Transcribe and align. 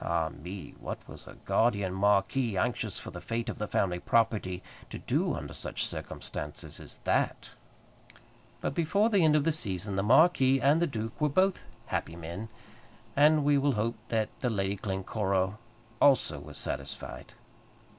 Ah 0.00 0.30
me! 0.30 0.74
what 0.80 0.96
was 1.06 1.26
a 1.28 1.34
guardian 1.44 1.92
marquis, 1.92 2.56
anxious 2.56 2.98
for 2.98 3.10
the 3.10 3.20
fate 3.20 3.50
of 3.50 3.58
the 3.58 3.68
family 3.68 3.98
property, 3.98 4.62
to 4.88 4.98
do 4.98 5.34
under 5.34 5.52
such 5.52 5.84
circumstances 5.86 6.80
as 6.80 6.96
that? 7.04 7.50
But 8.62 8.72
before 8.74 9.10
the 9.10 9.22
end 9.22 9.36
of 9.36 9.44
the 9.44 9.52
season 9.52 9.96
the 9.96 10.02
marquis 10.02 10.58
and 10.58 10.80
the 10.80 10.86
duke 10.86 11.20
were 11.20 11.28
both 11.28 11.66
happy 11.88 12.16
men, 12.16 12.48
and 13.14 13.44
we 13.44 13.58
will 13.58 13.72
hope 13.72 13.96
that 14.08 14.30
the 14.40 14.48
Lady 14.48 14.76
Glencora 14.76 15.58
also 16.00 16.38
was 16.40 16.56
satisfied. 16.56 17.34